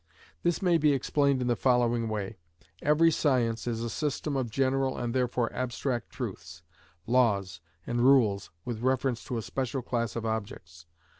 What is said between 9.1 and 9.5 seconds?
to a